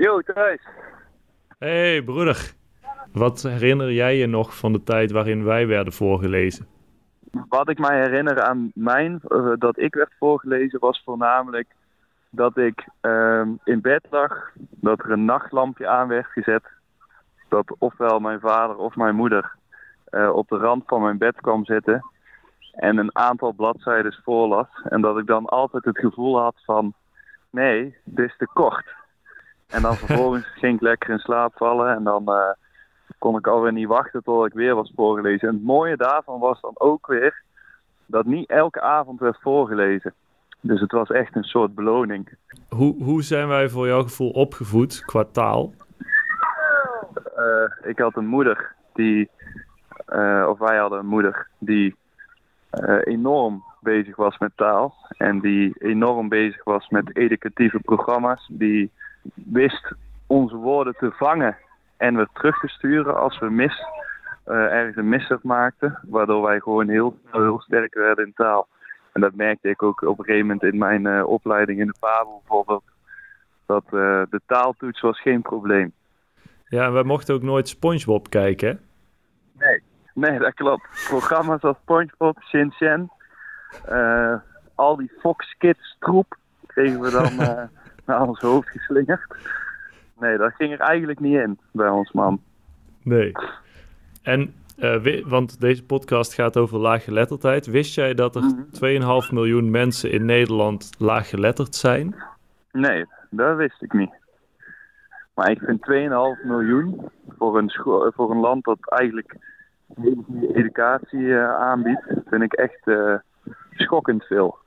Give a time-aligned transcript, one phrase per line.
[0.00, 0.60] Yo, Thijs.
[1.58, 2.52] Hey broeder,
[3.12, 6.66] wat herinner jij je nog van de tijd waarin wij werden voorgelezen?
[7.48, 11.66] Wat ik mij herinner aan mijn, uh, dat ik werd voorgelezen, was voornamelijk
[12.30, 16.64] dat ik uh, in bed lag, dat er een nachtlampje aan werd gezet.
[17.48, 19.54] Dat ofwel mijn vader of mijn moeder
[20.10, 22.04] uh, op de rand van mijn bed kwam zitten
[22.72, 24.68] en een aantal bladzijden voorlas.
[24.84, 26.94] En dat ik dan altijd het gevoel had van,
[27.50, 28.98] nee, dit is te kort.
[29.70, 32.50] En dan vervolgens ging ik lekker in slaap vallen en dan uh,
[33.18, 35.48] kon ik alweer niet wachten tot ik weer was voorgelezen.
[35.48, 37.42] En het mooie daarvan was dan ook weer
[38.06, 40.14] dat niet elke avond werd voorgelezen.
[40.60, 42.28] Dus het was echt een soort beloning.
[42.68, 45.72] Hoe, hoe zijn wij voor jouw gevoel opgevoed qua taal?
[47.36, 49.30] Uh, ik had een moeder die,
[50.12, 51.96] uh, of wij hadden een moeder die
[52.72, 54.94] uh, enorm bezig was met taal.
[55.16, 58.48] En die enorm bezig was met educatieve programma's.
[58.52, 58.90] Die
[59.34, 59.94] wist
[60.26, 61.56] onze woorden te vangen
[61.96, 63.84] en weer terug te sturen als we mis,
[64.46, 65.98] uh, ergens een misser maakten.
[66.02, 68.68] Waardoor wij gewoon heel, heel sterk werden in taal.
[69.12, 71.94] En dat merkte ik ook op een gegeven moment in mijn uh, opleiding in de
[72.00, 72.84] Pabo bijvoorbeeld.
[73.66, 75.92] Dat uh, de taaltoets was geen probleem.
[76.64, 78.74] Ja, en wij mochten ook nooit Spongebob kijken, hè?
[79.66, 79.82] Nee,
[80.14, 81.06] nee, dat klopt.
[81.08, 83.10] Programma's als Spongebob, Shin Chan,
[84.74, 87.30] al die Fox Kids troep kregen we dan
[88.06, 89.20] naar ons hoofd geslingerd.
[90.18, 92.40] Nee, dat ging er eigenlijk niet in bij ons man.
[93.02, 93.32] Nee.
[94.22, 97.66] En, uh, want deze podcast gaat over laaggeletterdheid.
[97.66, 99.22] Wist jij dat er mm -hmm.
[99.24, 102.14] 2,5 miljoen mensen in Nederland laaggeletterd zijn?
[102.72, 104.18] Nee, dat wist ik niet.
[105.34, 105.86] Maar ik vind
[106.40, 107.70] 2,5 miljoen voor een,
[108.14, 109.36] voor een land dat eigenlijk
[110.54, 113.14] educatie uh, aanbiedt, vind ik echt uh,
[113.70, 114.58] schokkend veel.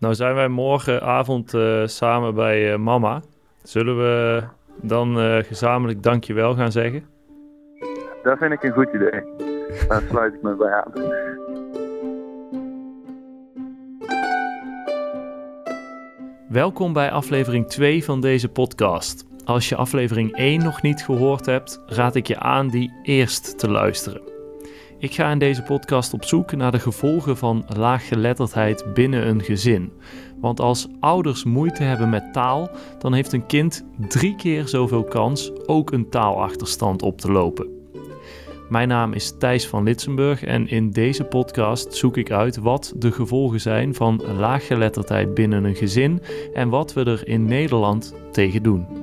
[0.00, 3.22] Nou zijn wij morgenavond uh, samen bij mama.
[3.62, 4.42] Zullen we
[4.82, 7.04] dan gezamenlijk dankjewel gaan zeggen?
[8.22, 9.22] Dat vind ik een goed idee.
[9.88, 10.92] Daar sluit ik me bij aan.
[16.48, 19.26] Welkom bij aflevering 2 van deze podcast.
[19.44, 23.70] Als je aflevering 1 nog niet gehoord hebt, raad ik je aan die eerst te
[23.70, 24.29] luisteren.
[25.00, 29.92] Ik ga in deze podcast op zoek naar de gevolgen van laaggeletterdheid binnen een gezin.
[30.40, 35.52] Want als ouders moeite hebben met taal, dan heeft een kind drie keer zoveel kans
[35.66, 37.68] ook een taalachterstand op te lopen.
[38.68, 43.12] Mijn naam is Thijs van Litsenburg en in deze podcast zoek ik uit wat de
[43.12, 46.22] gevolgen zijn van laaggeletterdheid binnen een gezin
[46.54, 48.99] en wat we er in Nederland tegen doen.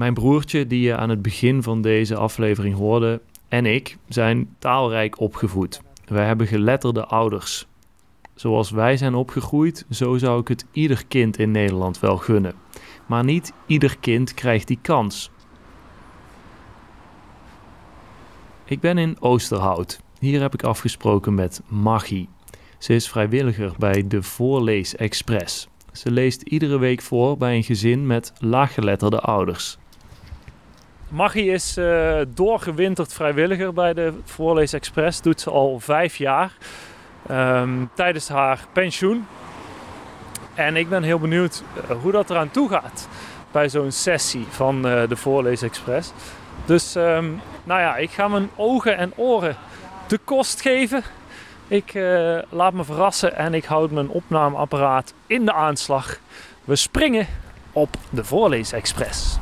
[0.00, 5.20] Mijn broertje, die je aan het begin van deze aflevering hoorde, en ik zijn taalrijk
[5.20, 5.82] opgevoed.
[6.06, 7.66] Wij hebben geletterde ouders.
[8.34, 12.54] Zoals wij zijn opgegroeid, zo zou ik het ieder kind in Nederland wel gunnen.
[13.06, 15.30] Maar niet ieder kind krijgt die kans.
[18.64, 20.00] Ik ben in Oosterhout.
[20.18, 22.28] Hier heb ik afgesproken met Maggie.
[22.78, 25.68] Ze is vrijwilliger bij de Voorlees Express.
[25.92, 29.78] Ze leest iedere week voor bij een gezin met laaggeletterde ouders.
[31.10, 35.20] Maggie is uh, doorgewinterd vrijwilliger bij de Voorlees Express.
[35.20, 36.52] Doet ze al vijf jaar.
[37.30, 39.26] Um, tijdens haar pensioen.
[40.54, 43.08] En ik ben heel benieuwd uh, hoe dat eraan toe gaat.
[43.50, 46.12] Bij zo'n sessie van uh, de Voorlees Express.
[46.64, 49.56] Dus um, nou ja, ik ga mijn ogen en oren
[50.06, 51.02] de kost geven.
[51.68, 51.94] Ik
[52.48, 56.18] laat me verrassen en ik houd mijn opnameapparaat in de aanslag.
[56.64, 57.26] We springen
[57.72, 59.38] op de Voorlees Express.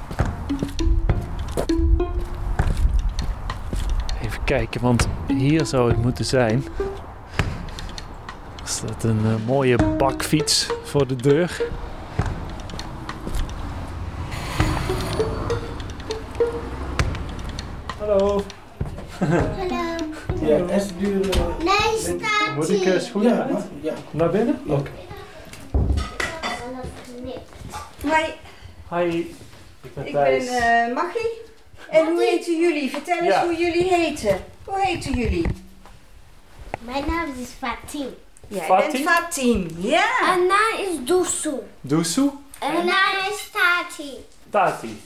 [4.49, 6.65] Kijken, want hier zou het moeten zijn.
[8.63, 11.63] Er staat een uh, mooie bakfiets voor de deur.
[17.99, 18.45] Hallo.
[19.19, 19.87] Hallo.
[20.41, 21.27] Ja, is het duur...
[21.27, 23.65] Uh, Nee, staat Moet ik uh, schoenen ja, uit?
[23.81, 23.93] ja.
[24.11, 24.61] Naar binnen?
[24.65, 24.75] Ja.
[24.75, 24.91] Oké.
[28.03, 28.25] Hoi,
[28.91, 29.19] Hi.
[29.83, 31.47] Ik ben ik ben eh Maggie.
[31.90, 32.90] En hoe heten jullie?
[32.90, 33.44] Vertel eens Ja.
[33.44, 34.38] hoe jullie heten.
[34.64, 35.46] Hoe heten jullie?
[36.81, 38.06] Mijn naam is Fatim.
[38.49, 39.00] Jij Fatim?
[39.06, 39.67] Fatim.
[39.79, 40.06] Ja.
[40.26, 41.50] Mijn naam is Dusu.
[41.81, 44.11] Dusu, En mijn naam is Tati.
[44.50, 45.00] Tati.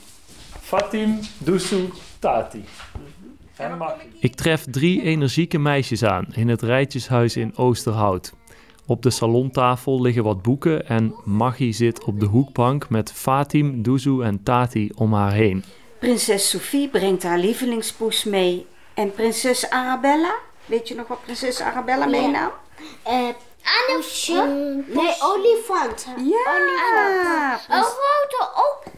[0.61, 1.89] Fatim, Dusu,
[2.19, 2.63] Tati.
[3.57, 3.81] En.
[4.19, 8.33] Ik tref drie energieke meisjes aan in het Rijtjeshuis in Oosterhout.
[8.85, 14.21] Op de salontafel liggen wat boeken en Maggie zit op de hoekbank met Fatim, Duzu
[14.21, 15.63] en Tati om haar heen.
[16.03, 20.35] Prinses Sophie brengt haar lievelingspoes mee En prinses Arabella?
[20.65, 22.51] Weet je nog wat prinses Arabella meenam?
[23.03, 23.27] Eh,
[23.87, 24.33] Poesje?
[24.87, 26.07] Nee, olifant.
[26.17, 27.59] Ja.
[27.69, 28.49] Een grote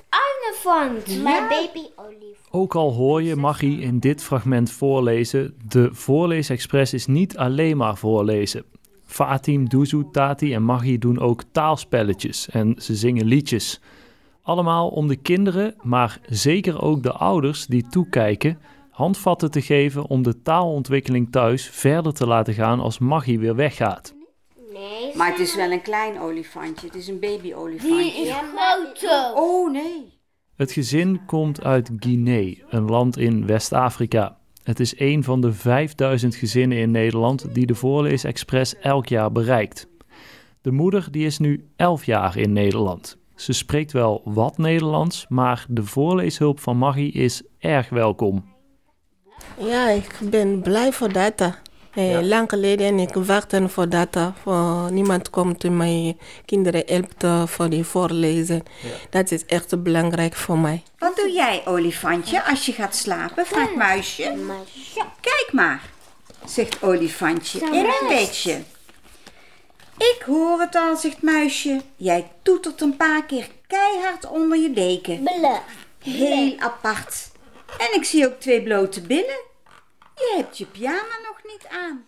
[0.10, 1.24] olifant.
[1.24, 2.48] Mijn baby olifant.
[2.52, 7.98] Ook al hoor je Maggie in dit fragment voorlezen, de voorleesexpress is niet alleen maar
[7.98, 8.64] voorlezen.
[9.06, 13.80] Fatim, Duzu, Tati en Maggie doen ook taalspelletjes en ze zingen liedjes.
[14.46, 18.60] Allemaal om de kinderen, maar zeker ook de ouders die toekijken,
[18.90, 24.16] handvatten te geven om de taalontwikkeling thuis verder te laten gaan als Maggie weer weggaat.
[24.74, 25.16] Nee.
[25.16, 26.88] Maar het is wel een klein olifantje.
[26.88, 28.22] Het is een baby-olifantje.
[28.22, 29.32] is grote.
[29.36, 30.20] Oh nee.
[30.56, 34.38] Het gezin komt uit Guinea, een land in West-Afrika.
[34.64, 39.88] Het is een van de 5000 gezinnen in Nederland die de Voorleesexpress elk jaar bereikt.
[40.62, 43.18] De moeder die is nu 11 jaar in Nederland.
[43.36, 48.54] Ze spreekt wel wat Nederlands, maar de voorleeshulp van Maggie is erg welkom.
[49.58, 51.60] Ja, ik ben blij voor dat.
[51.94, 54.18] Eh, Lang geleden ik wachtte voor dat.
[54.42, 58.64] Voor niemand komt en mijn kinderen helpt eh, voor die voorlezen.
[59.10, 60.84] Dat is echt belangrijk voor mij.
[60.98, 63.46] Wat doe jij, olifantje, als je gaat slapen?
[63.46, 64.34] Vraagt muisje.
[65.22, 65.82] Kijk maar,
[66.46, 68.62] zegt olifantje in een bedje.
[69.98, 71.82] Ik hoor het al, zegt muisje.
[71.96, 75.24] Jij toetert een paar keer keihard onder je deken.
[75.24, 75.60] Bele.
[76.00, 77.28] Heel apart.
[77.78, 79.44] En ik zie ook twee blote billen.
[80.16, 82.06] Je hebt je pyjama nog niet aan.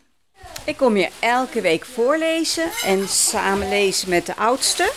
[0.65, 4.91] Ik kom je elke week voorlezen en samen lezen met de oudste.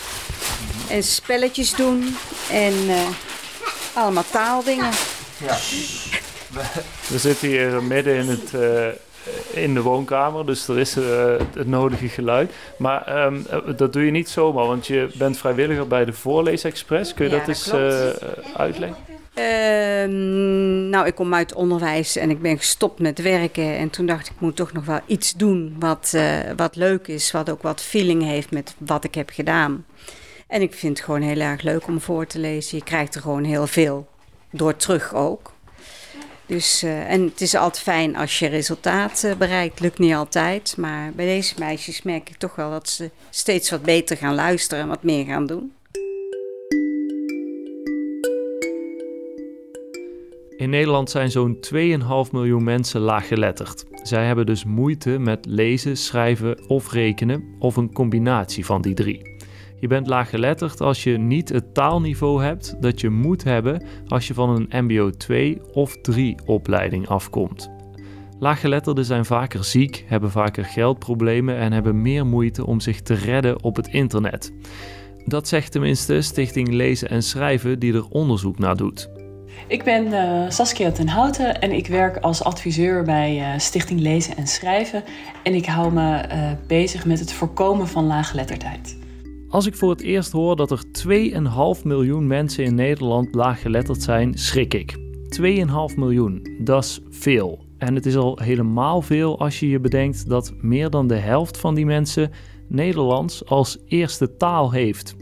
[0.91, 2.17] En spelletjes doen
[2.51, 3.09] en eh,
[3.93, 4.93] allemaal taaldingen.
[7.09, 8.89] We zitten hier midden in, het, eh,
[9.53, 12.53] in de woonkamer, dus er is eh, het nodige geluid.
[12.79, 17.15] Maar ehm, eh, dat doe je niet zomaar, want je bent vrijwilliger bij de Voorleesexpress.
[17.15, 18.97] Kun je Ja, dat dat eens eh, uitleggen?
[19.35, 23.77] Ehm, nou, ik kom uit onderwijs en ik ben gestopt met werken.
[23.77, 27.09] En toen dacht ik, ik moet toch nog wel iets doen wat, eh, wat leuk
[27.09, 27.31] is.
[27.31, 29.85] Wat ook wat feeling heeft met wat ik heb gedaan.
[30.47, 32.79] En ik vind het gewoon heel erg leuk om voor te lezen.
[32.79, 34.09] Je krijgt er gewoon heel veel
[34.51, 35.53] door terug ook.
[36.51, 39.81] Dus, eh, en het is altijd fijn als je resultaat eh, bereikt.
[39.81, 40.77] Lukt niet altijd.
[40.77, 44.83] Maar bij deze meisjes merk ik toch wel dat ze steeds wat beter gaan luisteren
[44.83, 45.73] en wat meer gaan doen.
[50.57, 53.85] In Nederland zijn zo'n 2,5 miljoen mensen laaggeletterd.
[54.03, 59.30] Zij hebben dus moeite met lezen, schrijven of rekenen, of een combinatie van die drie.
[59.81, 64.35] Je bent laaggeletterd als je niet het taalniveau hebt dat je moet hebben als je
[64.35, 67.71] van een MBO 2 of 3 opleiding afkomt.
[68.39, 73.63] Laaggeletterden zijn vaker ziek, hebben vaker geldproblemen en hebben meer moeite om zich te redden
[73.63, 74.53] op het internet.
[75.25, 79.11] Dat zegt tenminste Stichting Lezen en Schrijven die er onderzoek naar doet.
[79.67, 84.37] Ik ben eh, Saskia ten Houten en ik werk als adviseur bij eh, Stichting Lezen
[84.37, 85.05] en Schrijven.
[85.43, 89.00] En ik hou me eh, bezig met het voorkomen van laaggeletterdheid.
[89.51, 90.83] Als ik voor het eerst hoor dat er
[91.79, 94.97] 2,5 miljoen mensen in Nederland laaggeletterd zijn, schrik ik.
[95.41, 97.59] 2,5 miljoen, dat is veel.
[97.79, 101.59] En het is al helemaal veel als je je bedenkt dat meer dan de helft
[101.59, 102.31] van die mensen
[102.69, 105.17] Nederlands als eerste taal heeft.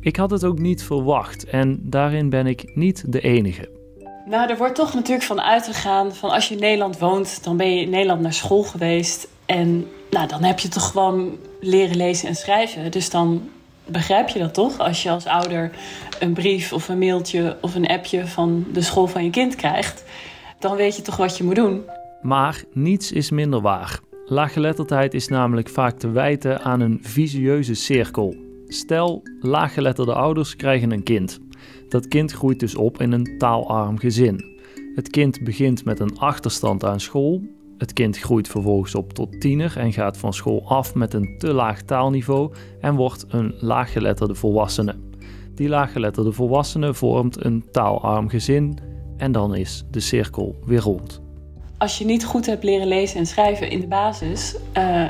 [0.00, 3.68] Ik had het ook niet verwacht en daarin ben ik niet de enige.
[4.26, 7.74] Nou, er wordt toch natuurlijk van uitgegaan van als je in Nederland woont, dan ben
[7.74, 9.28] je in Nederland naar school geweest.
[9.46, 12.90] En nou, dan heb je toch gewoon leren lezen en schrijven.
[12.90, 13.48] Dus dan
[13.86, 14.78] begrijp je dat toch?
[14.78, 15.70] Als je als ouder
[16.20, 20.04] een brief of een mailtje of een appje van de school van je kind krijgt,
[20.58, 21.82] dan weet je toch wat je moet doen.
[22.22, 24.00] Maar niets is minder waar.
[24.24, 28.36] Laaggeletterdheid is namelijk vaak te wijten aan een visieuze cirkel.
[28.66, 31.38] Stel, laaggeletterde ouders krijgen een kind.
[31.88, 34.44] Dat kind groeit dus op in een taalarm gezin.
[34.94, 37.42] Het kind begint met een achterstand aan school.
[37.78, 41.52] Het kind groeit vervolgens op tot tiener en gaat van school af met een te
[41.52, 44.94] laag taalniveau en wordt een laaggeletterde volwassene.
[45.54, 48.78] Die laaggeletterde volwassene vormt een taalarm gezin
[49.16, 51.20] en dan is de cirkel weer rond.
[51.78, 55.08] Als je niet goed hebt leren lezen en schrijven in de basis, eh,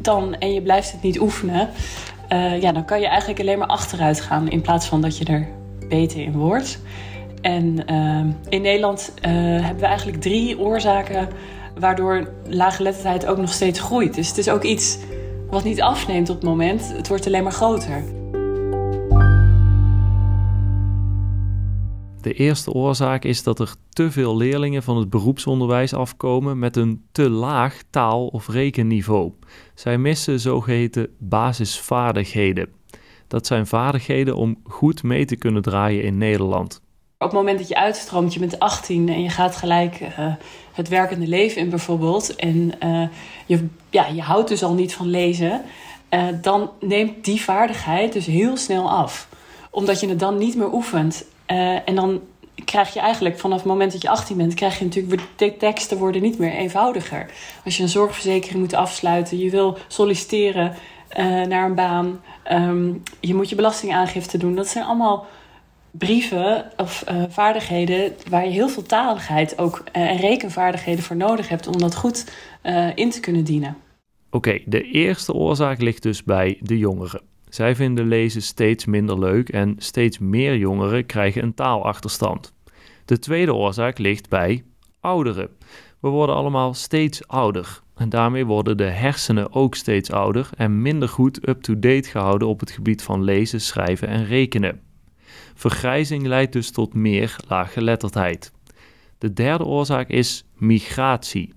[0.00, 1.68] dan, en je blijft het niet oefenen,
[2.28, 5.24] eh, ja, dan kan je eigenlijk alleen maar achteruit gaan in plaats van dat je
[5.24, 5.48] er
[5.88, 6.80] beter in wordt.
[7.40, 11.28] En eh, in Nederland hebben we eigenlijk drie oorzaken
[11.78, 14.14] waardoor laaggeletterdheid ook nog steeds groeit.
[14.14, 14.98] Dus het is ook iets
[15.50, 18.04] wat niet afneemt op het moment, het wordt alleen maar groter.
[22.20, 27.04] De eerste oorzaak is dat er te veel leerlingen van het beroepsonderwijs afkomen met een
[27.12, 29.32] te laag taal- of rekenniveau.
[29.74, 32.68] Zij missen zogeheten basisvaardigheden.
[33.28, 36.83] Dat zijn vaardigheden om goed mee te kunnen draaien in Nederland.
[37.24, 40.08] Op het moment dat je uitstroomt, je bent 18 en je gaat gelijk uh,
[40.72, 42.36] het werkende leven in bijvoorbeeld.
[42.36, 43.08] En uh,
[43.46, 45.62] je, ja, je houdt dus al niet van lezen.
[46.10, 49.28] Uh, dan neemt die vaardigheid dus heel snel af.
[49.70, 51.24] Omdat je het dan niet meer oefent.
[51.46, 52.20] en dan
[52.64, 55.98] krijg je eigenlijk vanaf het moment dat je 18 bent, krijg je natuurlijk de teksten
[55.98, 57.30] worden niet meer eenvoudiger.
[57.64, 60.74] Als je een zorgverzekering moet afsluiten, je wil solliciteren
[61.48, 62.20] naar een baan,
[62.52, 64.54] um, je moet je belastingaangifte doen.
[64.54, 65.26] Dat zijn allemaal
[65.98, 71.48] brieven of uh, vaardigheden waar je heel veel taligheid ook uh, en rekenvaardigheden voor nodig
[71.48, 72.32] hebt om dat goed
[72.62, 73.76] uh, in te kunnen dienen.
[74.30, 77.20] Oké, de eerste oorzaak ligt dus bij de jongeren.
[77.48, 82.52] Zij vinden lezen steeds minder leuk en steeds meer jongeren krijgen een taalachterstand.
[83.04, 84.64] De tweede oorzaak ligt bij
[85.00, 85.48] ouderen.
[86.00, 91.08] We worden allemaal steeds ouder en daarmee worden de hersenen ook steeds ouder en minder
[91.08, 94.80] goed up-to-date gehouden op het gebied van lezen, schrijven en rekenen.
[95.54, 98.52] Vergrijzing leidt dus tot meer laaggeletterdheid.
[99.18, 101.52] De derde oorzaak is migratie.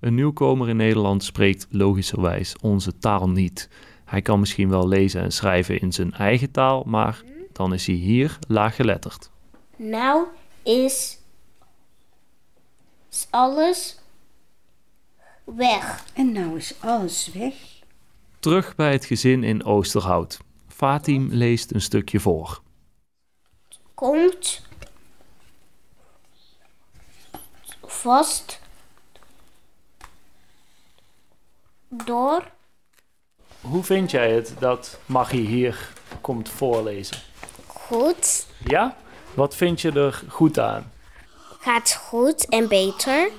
[0.00, 3.68] Een nieuwkomer in Nederland spreekt logischerwijs onze taal niet.
[4.04, 7.94] Hij kan misschien wel lezen en schrijven in zijn eigen taal, maar dan is hij
[7.94, 9.30] hier laaggeletterd.
[9.76, 10.26] Nou
[10.62, 11.18] is
[13.30, 13.98] alles
[15.44, 16.04] weg.
[16.14, 17.54] En nou is alles weg.
[18.38, 20.38] Terug bij het gezin in Oosterhout.
[20.68, 22.62] Fatim leest een stukje voor
[23.98, 24.60] komt
[27.82, 28.60] vast
[31.88, 32.50] door.
[33.60, 37.16] Hoe vind jij het dat Maggie hier komt voorlezen?
[37.66, 38.46] Goed.
[38.64, 38.96] Ja?
[39.34, 40.92] Wat vind je er goed aan?
[41.60, 43.30] Gaat goed en beter.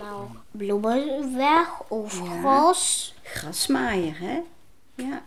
[0.51, 3.13] Bloemen weg of gras.
[3.23, 4.39] Grasmaaier, hè?
[4.95, 5.23] Ja.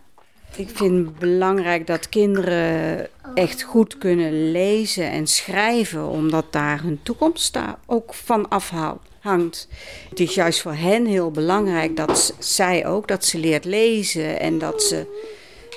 [0.56, 7.00] Ik vind het belangrijk dat kinderen echt goed kunnen lezen en schrijven, omdat daar hun
[7.02, 9.68] toekomst daar ook van afhangt.
[10.08, 14.58] Het is juist voor hen heel belangrijk dat zij ook dat ze leert lezen en
[14.58, 15.06] dat ze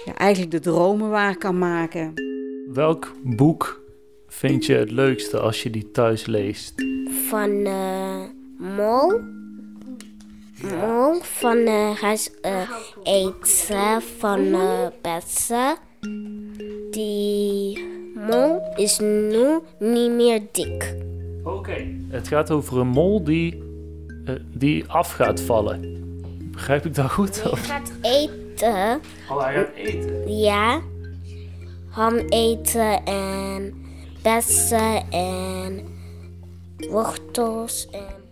[0.05, 2.13] ja, eigenlijk de dromen waar kan maken.
[2.73, 3.81] Welk boek
[4.27, 6.73] vind je het leukste als je die thuis leest?
[7.29, 8.21] Van uh,
[8.57, 9.34] Mol
[11.21, 12.69] van uh, huis uh,
[13.03, 15.77] eten van uh, Betse.
[16.91, 20.95] Die mol is nu niet meer dik.
[21.43, 23.63] Oké, het gaat over een mol die,
[24.53, 25.93] die af gaat vallen.
[26.51, 27.43] Begrijp ik dat goed?
[27.43, 29.01] Hij gaat eten.
[29.29, 30.37] Oh, hij gaat eten?
[30.37, 30.81] Ja.
[31.89, 33.85] Ham eten en
[34.21, 35.83] bessen en
[36.89, 38.24] wortels en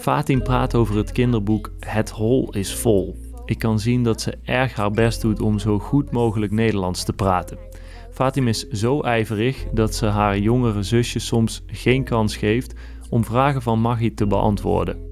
[0.00, 3.16] Fatim praat over het kinderboek Het Hol is Vol.
[3.44, 7.12] Ik kan zien dat ze erg haar best doet om zo goed mogelijk Nederlands te
[7.12, 7.58] praten.
[8.12, 12.72] Fatim is zo ijverig dat ze haar jongere zusje soms geen kans geeft
[13.10, 15.08] om vragen van Maggie te beantwoorden.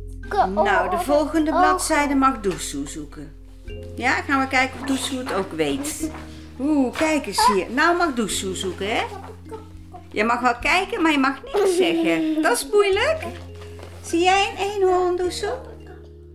[0.55, 3.33] Nou, de volgende bladzijde mag Doesoe zoeken.
[3.97, 6.11] Ja, gaan we kijken of Doesoe het ook weet.
[6.61, 7.67] Oeh, kijk eens hier.
[7.75, 9.03] Nou mag Doesoe zoeken, hè?
[10.13, 12.43] Je mag wel kijken, maar je mag niets zeggen.
[12.43, 13.27] Dat is moeilijk.
[14.09, 15.55] Zie jij een eenhoorn, Doesoe?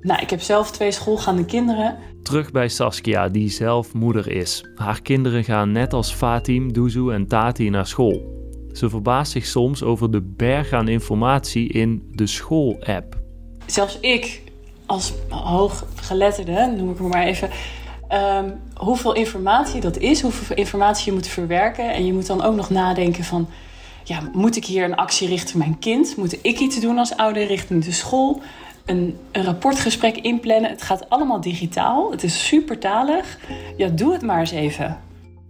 [0.02, 1.98] Nou, ik heb zelf twee schoolgaande kinderen.
[2.24, 4.66] Terug bij Saskia, die zelf moeder is.
[4.76, 8.42] Haar kinderen gaan net als Fatim, Doezoe en Tati naar school.
[8.72, 13.16] Ze verbaast zich soms over de berg aan informatie in de school-app.
[13.66, 14.42] Zelfs ik,
[14.86, 17.50] als hooggeletterde, noem ik het maar even...
[18.12, 21.94] Um, hoeveel informatie dat is, hoeveel informatie je moet verwerken.
[21.94, 23.48] En je moet dan ook nog nadenken van
[24.04, 26.18] ja, moet ik hier een actie richting mijn kind?
[26.18, 28.42] Moet ik iets doen als ouder richting de school?
[28.86, 30.70] Een, een rapportgesprek inplannen.
[30.70, 32.12] Het gaat allemaal digitaal.
[32.12, 33.38] Het is supertalig.
[33.78, 34.98] Ja, doe het maar eens even.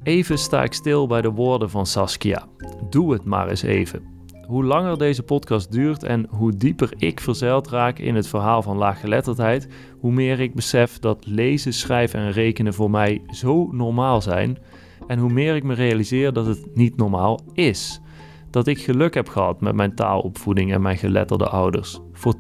[0.04, 2.44] Even sta ik stil bij de woorden van Saskia.
[2.90, 4.12] Doe het maar eens even.
[4.48, 8.78] Hoe langer deze podcast duurt en hoe dieper ik verzeild raak in het verhaal van
[8.78, 9.68] laaggeletterdheid,
[10.00, 14.58] hoe meer ik besef dat lezen, schrijven en rekenen voor mij zo normaal zijn
[15.08, 18.02] en hoe meer ik me realiseer dat het niet normaal is
[18.54, 22.00] dat ik geluk heb gehad met mijn taalopvoeding en mijn geletterde ouders.
[22.14, 22.34] Voor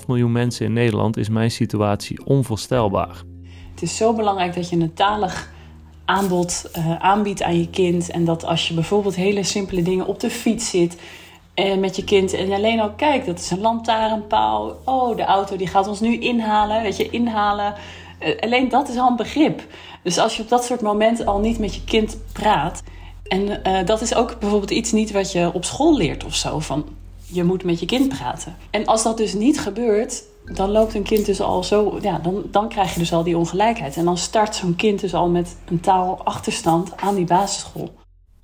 [0.00, 3.22] 2,5 miljoen mensen in Nederland is mijn situatie onvoorstelbaar.
[3.70, 5.52] Het is zo belangrijk dat je een talig
[6.04, 8.10] aanbod uh, aanbiedt aan je kind.
[8.10, 11.00] En dat als je bijvoorbeeld hele simpele dingen op de fiets zit
[11.54, 14.76] en met je kind en alleen al kijkt, dat is een lantaarnpaal.
[14.84, 16.82] Oh, de auto die gaat ons nu inhalen.
[16.82, 17.74] Weet je, inhalen.
[18.20, 19.62] Uh, alleen dat is al een begrip.
[20.02, 22.82] Dus als je op dat soort momenten al niet met je kind praat,
[23.22, 26.58] en uh, dat is ook bijvoorbeeld iets niet wat je op school leert of zo.
[26.58, 26.84] Van
[27.26, 28.56] je moet met je kind praten.
[28.70, 30.22] En als dat dus niet gebeurt,
[30.54, 31.98] dan loopt een kind dus al zo.
[32.00, 33.96] Ja, dan, dan krijg je dus al die ongelijkheid.
[33.96, 37.94] En dan start zo'n kind dus al met een taalachterstand aan die basisschool.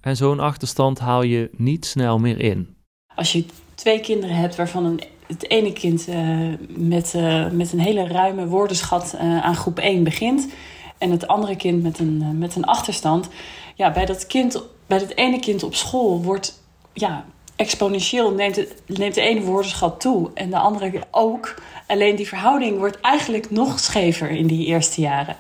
[0.01, 2.77] En zo'n achterstand haal je niet snel meer in.
[3.15, 3.45] als je
[3.75, 8.47] twee kinderen hebt waarvan een, het ene kind eh, met, eh, met een hele ruime
[8.47, 10.49] woordenschat eh, aan groep 1 begint
[10.99, 13.29] en het andere kind met een, eh, met een achterstand.
[13.75, 16.63] Ja, bij dat, kind, bij dat ene kind op school wordt
[16.93, 17.25] ja,
[17.57, 21.55] exponentieel neemt, het, neemt de ene woordenschat toe en de andere ook.
[21.87, 25.37] Alleen die verhouding wordt eigenlijk nog schever in die eerste jaren.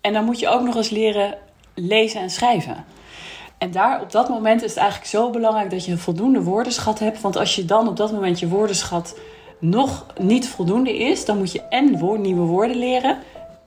[0.00, 1.38] En dan moet je ook nog eens leren
[1.74, 2.84] lezen en schrijven.
[3.58, 6.98] En daar op dat moment is het eigenlijk zo belangrijk dat je een voldoende woordenschat
[6.98, 7.20] hebt.
[7.20, 9.18] Want als je dan op dat moment je woordenschat
[9.58, 13.18] nog niet voldoende is, dan moet je en nieuwe woorden leren.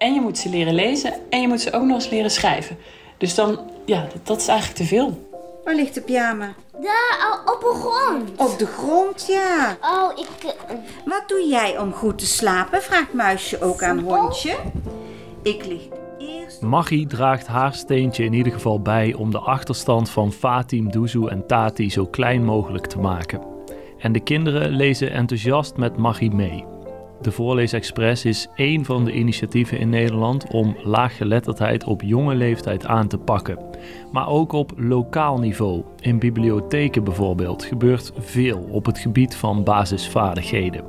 [0.04, 1.14] En je moet ze leren lezen.
[1.30, 2.78] En je moet ze ook nog eens leren schrijven.
[3.18, 5.28] Dus dan, ja, dat is eigenlijk te veel.
[5.64, 6.54] Waar ligt de pyjama?
[6.72, 8.52] Daar op de grond.
[8.52, 9.78] Op de grond, ja.
[9.82, 10.44] Oh, ik...
[10.44, 12.82] eh, Wat doe jij om goed te slapen?
[12.82, 14.56] Vraagt Muisje ook aan Hondje.
[15.44, 15.82] Ik lig
[16.18, 16.62] eerst...
[16.62, 21.48] Maggie draagt haar steentje in ieder geval bij om de achterstand van Fatim, Doezoe en
[21.48, 23.42] Tati zo klein mogelijk te maken.
[24.00, 26.66] En de kinderen lezen enthousiast met Maggie mee.
[27.24, 33.08] De Voorleesexpress is één van de initiatieven in Nederland om laaggeletterdheid op jonge leeftijd aan
[33.08, 33.58] te pakken.
[34.12, 40.84] Maar ook op lokaal niveau, in bibliotheken bijvoorbeeld, gebeurt veel op het gebied van basisvaardigheden.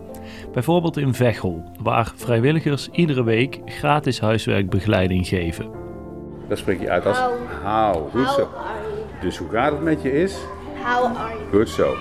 [0.53, 5.71] Bijvoorbeeld in Veghel, waar vrijwilligers iedere week gratis huiswerkbegeleiding geven.
[6.49, 7.33] Dat spreek je uit als How.
[7.64, 8.11] how.
[8.11, 8.43] Goed How zo.
[8.43, 9.21] are you?
[9.21, 10.38] Dus hoe gaat het met je is?
[10.85, 11.50] How are you?
[11.50, 11.95] Goed zo.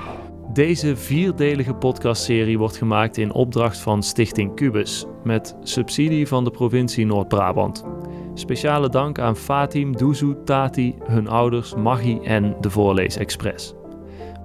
[0.54, 7.06] Deze vierdelige podcastserie wordt gemaakt in opdracht van Stichting Cubus, met subsidie van de provincie
[7.06, 7.86] Noord-Brabant.
[8.34, 13.74] Speciale dank aan Fatim, Doezoe, Tati, hun ouders, Maggie en de Voorlees Express.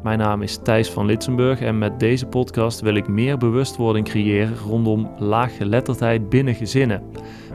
[0.02, 4.56] Mijn naam is Thijs van Litsenburg en met deze podcast wil ik meer bewustwording creëren
[4.56, 7.02] rondom laaggeletterdheid binnen gezinnen.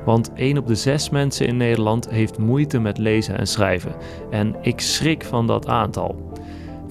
[0.06, 3.96] Want 1 op de 6 mensen in Nederland heeft moeite met lezen en schrijven.
[4.32, 6.33] En ik schrik van dat aantal.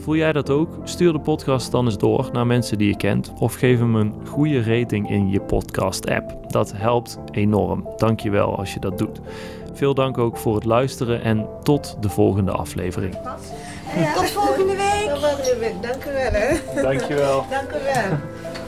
[0.02, 0.68] Voel jij dat ook?
[0.84, 4.14] Stuur de podcast dan eens door naar mensen die je kent of geef hem een
[4.28, 6.52] goede rating in je podcast-app.
[6.52, 7.88] Dat helpt enorm.
[7.96, 9.20] Dankjewel als je dat doet.
[9.72, 13.14] Veel dank ook voor het luisteren en tot de volgende aflevering.
[14.14, 15.82] Tot volgende week.
[15.82, 16.82] Dank u wel, hè.
[16.82, 17.46] Dankjewel.
[17.50, 18.18] Dank u wel.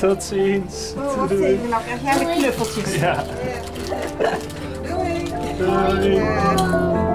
[0.00, 0.94] tot ziens.
[0.96, 2.96] Oh, wacht even, nou krijg jij de knuffeltjes.
[2.96, 3.24] Ja.
[4.88, 5.32] Doei.
[5.58, 7.11] Doei.